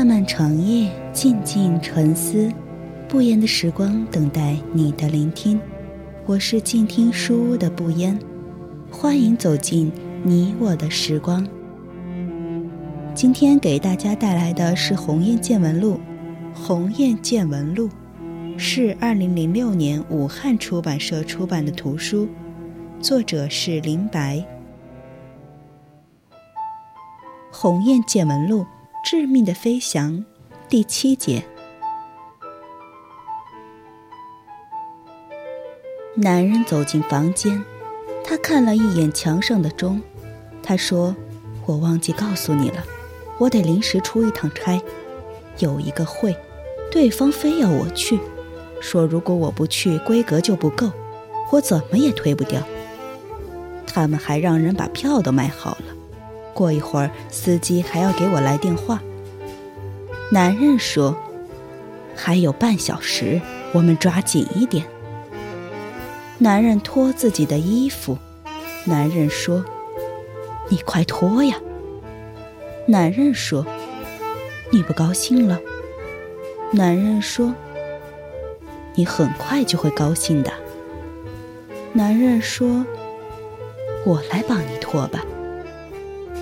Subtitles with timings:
[0.00, 2.50] 漫漫长夜，静静沉思，
[3.06, 5.60] 不言的时光等待你的聆听。
[6.24, 8.18] 我是静听书屋的不言，
[8.90, 9.92] 欢迎走进
[10.22, 11.46] 你我的时光。
[13.14, 16.00] 今天给大家带来的是《鸿雁见闻录》，
[16.58, 17.86] 《鸿雁见闻录》
[18.58, 22.26] 是二零零六年武汉出版社出版的图书，
[23.02, 24.38] 作者是林白。
[27.52, 28.62] 《鸿雁见闻录》。
[29.02, 30.22] 致命的飞翔，
[30.68, 31.42] 第七节。
[36.14, 37.64] 男人走进房间，
[38.22, 40.02] 他看了一眼墙上的钟，
[40.62, 41.16] 他说
[41.64, 42.84] ：“我忘记告诉你了，
[43.38, 44.80] 我得临时出一趟差，
[45.58, 46.36] 有一个会，
[46.92, 48.20] 对方非要我去，
[48.82, 50.92] 说如果我不去，规格就不够，
[51.50, 52.60] 我怎么也推不掉。
[53.86, 55.84] 他们还让人把票都买好了。”
[56.54, 59.00] 过一会儿，司机还要给我来电话。
[60.30, 61.16] 男人说
[62.14, 63.40] ：“还有半小时，
[63.72, 64.84] 我们抓紧一点。”
[66.38, 68.16] 男人脱自己的衣服。
[68.84, 69.64] 男人说
[70.70, 71.56] ：“你快脱呀！”
[72.86, 73.66] 男人说
[74.70, 75.58] ：“你不高兴了？”
[76.72, 77.52] 男人说
[78.94, 80.52] ：“你很快就会高兴的。”
[81.92, 82.86] 男人说
[84.06, 85.24] ：“我来帮你脱吧。”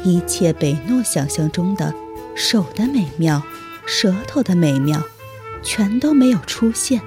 [0.09, 1.92] 一切北诺想象中的
[2.34, 3.42] 手的美妙、
[3.84, 5.03] 舌头的美妙，
[5.62, 7.03] 全都没有出现。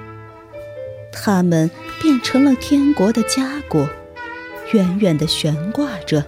[1.12, 1.68] 它们
[2.00, 3.88] 变成了天国的家果，
[4.72, 6.24] 远远地悬挂着。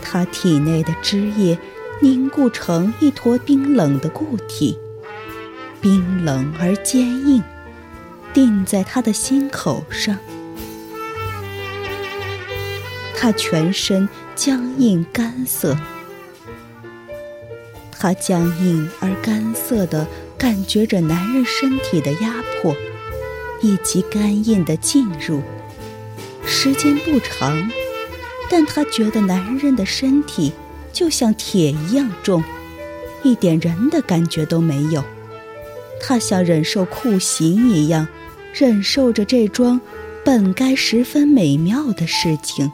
[0.00, 1.58] 他体内的汁液
[2.00, 4.78] 凝固成一坨冰冷的固体，
[5.80, 7.42] 冰冷而坚硬，
[8.32, 10.16] 定在他的心口上。
[13.16, 14.08] 他全身。
[14.38, 15.74] 僵硬干涩，
[17.90, 20.06] 他僵硬而干涩地
[20.36, 22.76] 感觉着男人身体的压迫，
[23.62, 25.40] 以及干硬的进入。
[26.44, 27.70] 时间不长，
[28.50, 30.52] 但他觉得男人的身体
[30.92, 32.44] 就像铁一样重，
[33.22, 35.02] 一点人的感觉都没有。
[35.98, 38.06] 他像忍受酷刑一样，
[38.52, 39.80] 忍受着这桩
[40.22, 42.70] 本该十分美妙的事情。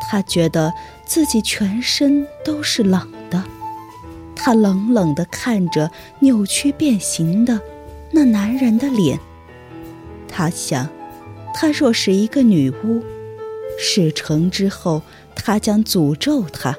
[0.00, 0.72] 他觉得
[1.04, 3.44] 自己全身都是冷的，
[4.34, 5.90] 他冷冷地看着
[6.20, 7.60] 扭曲变形的
[8.10, 9.18] 那男人的脸。
[10.28, 10.88] 他想，
[11.54, 13.02] 他若是一个女巫，
[13.78, 15.02] 事成之后，
[15.34, 16.76] 他将诅咒他，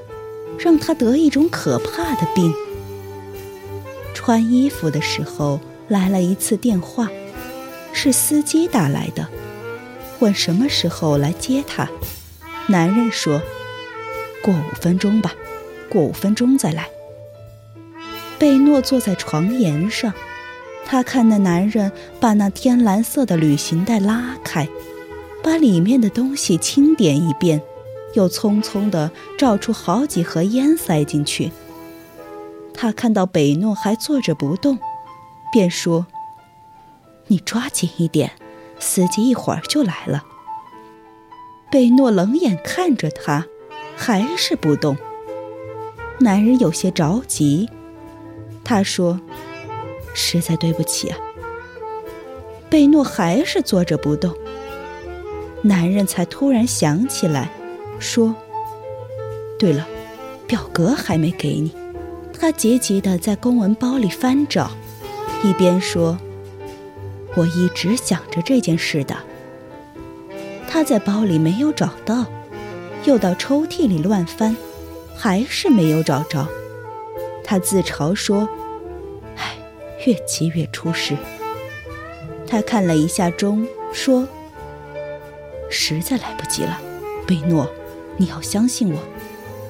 [0.58, 2.54] 让他得一种可怕的病。
[4.14, 7.10] 穿衣服的时候来了一次电话，
[7.94, 9.28] 是司机打来的，
[10.20, 11.90] 问什么时候来接他。
[12.68, 13.42] 男人说
[14.42, 15.34] ：“过五分钟吧，
[15.90, 16.90] 过五分钟再来。”
[18.40, 20.14] 贝诺坐在床沿上，
[20.86, 24.68] 他看那男人把那天蓝色的旅行袋拉开，
[25.44, 27.62] 把里面的东西清点一遍，
[28.14, 31.52] 又匆匆地照出好几盒烟塞进去。
[32.74, 34.80] 他看到贝诺还坐着不动，
[35.52, 36.08] 便说
[37.28, 38.32] ：“你抓紧一点，
[38.80, 40.24] 司机一会儿就来了。”
[41.72, 43.48] 贝诺冷眼看着他，
[43.96, 44.98] 还是不动。
[46.20, 47.70] 男人有些着急，
[48.62, 49.22] 他说
[50.14, 51.18] ：“实在对不起啊。”
[52.70, 54.36] 贝诺还是坐着不动。
[55.62, 57.50] 男人才突然想起来，
[58.00, 58.36] 说
[59.58, 59.88] ：“对了，
[60.46, 61.72] 表格还没给你。”
[62.38, 64.72] 他急急的在公文包里翻找，
[65.44, 66.18] 一边说
[67.38, 69.16] ：“我一直想着这件事的。”
[70.72, 72.26] 他在包里没有找到，
[73.04, 74.56] 又到抽屉里乱翻，
[75.18, 76.48] 还是没有找着。
[77.44, 78.48] 他自嘲说
[79.36, 79.58] ：“唉，
[80.06, 81.18] 越急越出事。”
[82.48, 84.26] 他看了一下钟，说
[85.70, 86.80] ：“实在来不及了，
[87.28, 87.70] 贝诺，
[88.16, 89.00] 你要相信我，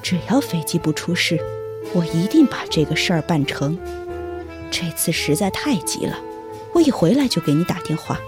[0.04, 1.36] 只要飞机不出事，
[1.92, 3.76] 我一定把这个事儿办成。
[4.70, 6.16] 这次实在太急了，
[6.72, 8.20] 我一回来就给你打电话。”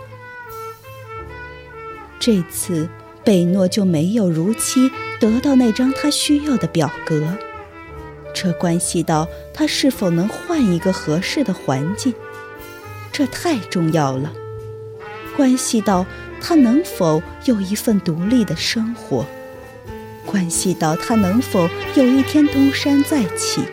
[2.25, 2.89] 这次
[3.23, 4.91] 贝诺就没有如期
[5.21, 7.23] 得到那张他需要的表格，
[8.33, 12.15] 这关系到他是否能换一个合适的环境，
[13.13, 14.33] 这太重要了，
[15.37, 16.07] 关系到
[16.41, 19.27] 他能否有一份独立的生活，
[20.25, 23.65] 关系到他能否有一天东山再起，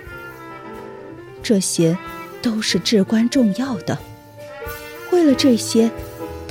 [1.41, 1.97] 这些
[2.41, 3.97] 都是至关重要的。
[5.13, 5.89] 为了这些。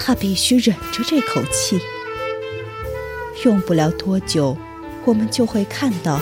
[0.01, 1.79] 他必须忍着这口气。
[3.45, 4.57] 用不了多久，
[5.05, 6.19] 我们就会看到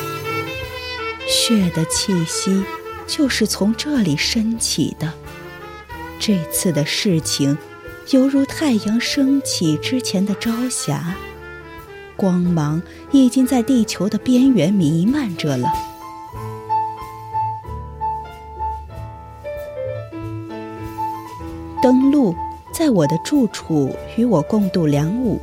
[1.27, 2.63] 血的气息
[3.07, 5.15] 就是从这里升起的。
[6.21, 7.57] 这次的事情，
[8.11, 11.15] 犹如太阳升起之前的朝霞，
[12.17, 12.83] 光芒
[13.13, 15.69] 已经在地球的边缘弥漫着了。
[21.81, 22.35] 登陆
[22.79, 25.41] 在我的住处与我共度良午，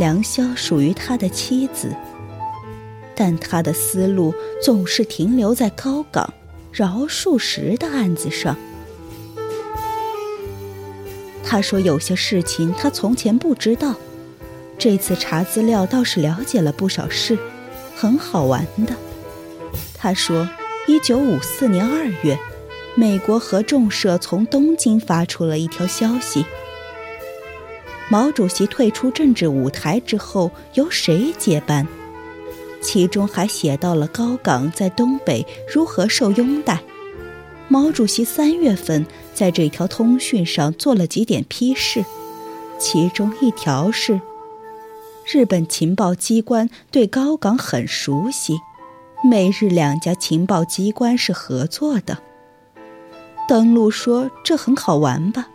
[0.00, 1.94] 良宵属于他的妻子，
[3.14, 6.34] 但他的思路总是停留在高岗
[6.72, 8.56] 饶漱石的案子上。
[11.44, 13.94] 他说：“有些事情他从前不知道，
[14.76, 17.38] 这次查资料倒是了解了不少事，
[17.94, 18.92] 很好玩的。”
[19.96, 20.48] 他说
[20.88, 22.36] ：“一九五四年二月，
[22.96, 26.44] 美国合众社从东京发出了一条消息：
[28.10, 31.86] 毛主席退出政治舞台之后，由谁接班？
[32.80, 36.80] 其中还写到了高岗在东北如何受拥戴。
[37.68, 39.04] 毛主席三月份。”
[39.34, 42.04] 在这条通讯上做了几点批示，
[42.78, 44.20] 其中一条是：
[45.26, 48.56] 日本情报机关对高岗很熟悉，
[49.28, 52.18] 美日两家情报机关是合作的。
[53.46, 55.46] 登陆说这很好玩吧？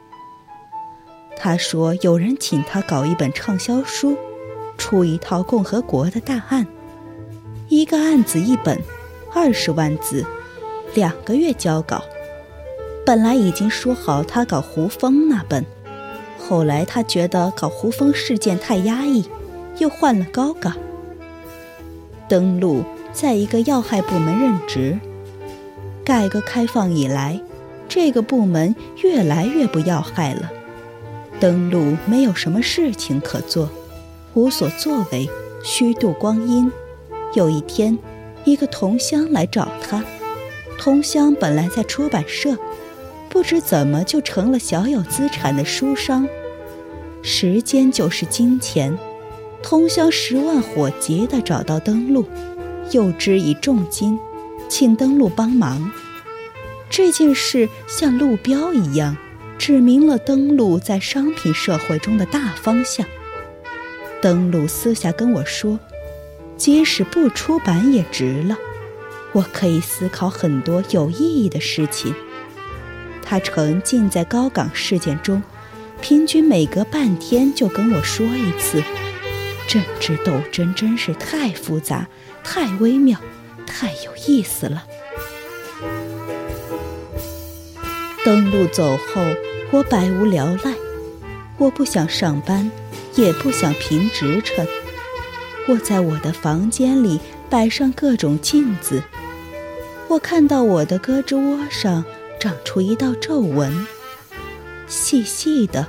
[1.36, 4.15] 他说有人请他搞一本畅销书，
[4.77, 6.68] 出一套共和国的大案，
[7.68, 8.80] 一个案子一本，
[9.33, 10.24] 二十万字，
[10.94, 12.03] 两个月交稿。
[13.06, 15.65] 本来已经说好他搞胡风那本，
[16.38, 19.27] 后来他觉得搞胡风事件太压抑，
[19.80, 20.75] 又换了高岗。
[22.27, 25.00] 登陆在一个要害部门任职。
[26.06, 27.39] 改革开放以来，
[27.89, 30.50] 这个部门越来越不要害了。
[31.39, 33.69] 登陆没有什么事情可做，
[34.36, 35.27] 无所作为，
[35.63, 36.71] 虚度光阴。
[37.33, 37.97] 有一天，
[38.45, 40.03] 一个同乡来找他，
[40.77, 42.56] 同乡本来在出版社。
[43.30, 46.27] 不知怎么就成了小有资产的书商，
[47.21, 48.97] 时间就是金钱。
[49.62, 52.25] 通宵十万火急地找到登陆，
[52.91, 54.18] 又支以重金，
[54.68, 55.91] 请登陆帮忙。
[56.89, 59.15] 这件事像路标一样，
[59.57, 63.06] 指明了登陆在商品社会中的大方向。
[64.21, 65.80] 登陆私下跟我说，
[66.57, 68.57] 即使不出版也值了，
[69.31, 72.13] 我可以思考很多有意义的事情。
[73.21, 75.41] 他沉浸在高岗事件中，
[76.01, 78.83] 平均每隔半天就跟我说一次
[79.69, 82.07] ：“政治斗争真是太复杂、
[82.44, 83.19] 太微妙、
[83.68, 84.83] 太有意思了。”
[88.30, 89.24] 登陆走后，
[89.72, 90.76] 我百无聊赖，
[91.58, 92.70] 我不想上班，
[93.16, 94.68] 也不想评职称。
[95.68, 99.02] 我在我的房间里摆上各种镜子，
[100.08, 102.06] 我看到我的胳肢窝上。
[102.40, 103.88] 长出一道皱纹，
[104.88, 105.88] 细细的，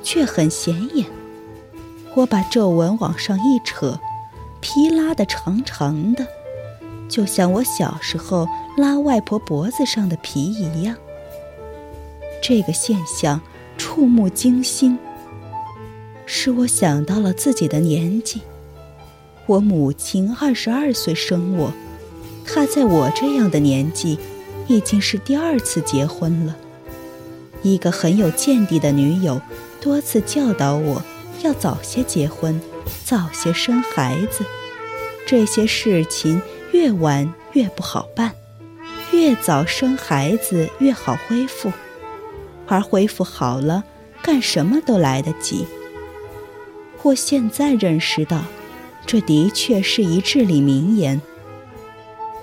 [0.00, 1.04] 却很显眼。
[2.14, 3.98] 我把皱纹往上一扯，
[4.60, 6.24] 皮拉的长长的，
[7.08, 10.96] 就像我小时候拉外婆脖子上的皮一样。
[12.46, 13.40] 这个现象
[13.78, 14.98] 触目惊心，
[16.26, 18.42] 使我想到了自己的年纪。
[19.46, 21.72] 我母亲二十二岁生我，
[22.44, 24.18] 她在我这样的年纪。
[24.66, 26.56] 已经是第二次结婚了。
[27.62, 29.40] 一个很有见地的女友
[29.78, 31.02] 多次教导我
[31.42, 32.58] 要早些结婚，
[33.04, 34.44] 早些生孩子。
[35.26, 36.40] 这些事情
[36.72, 38.32] 越晚越不好办，
[39.12, 41.70] 越早生孩子越好恢复，
[42.66, 43.84] 而恢复好了，
[44.22, 45.66] 干什么都来得及。
[47.02, 48.44] 我现在认识到，
[49.04, 51.20] 这的确是一至理名言。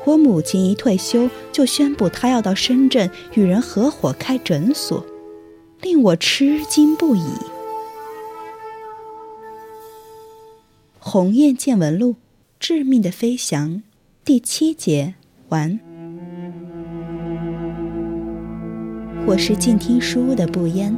[0.05, 5.05] 我母亲一退休就宣布她要到深圳与人合伙开诊所，
[5.81, 7.21] 令我吃惊不已。
[10.99, 12.15] 《鸿雁见闻录：
[12.59, 13.69] 致命的飞翔》
[14.23, 15.15] 第七节
[15.49, 15.90] 完。
[19.31, 20.93] 我是静听书屋的不言。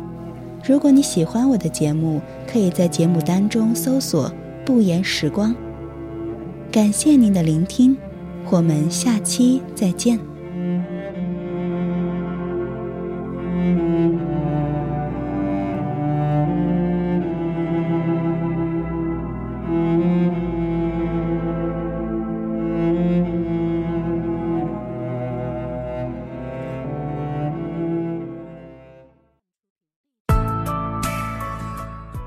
[0.65, 4.33] 如果你喜欢我的节目，可以在节目单中搜索
[4.65, 5.55] “不言时光”。
[6.73, 7.95] 感谢您的聆听。
[8.49, 10.19] 我们下期再见。